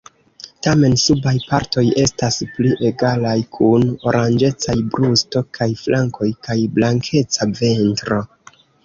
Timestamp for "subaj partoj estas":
0.99-2.37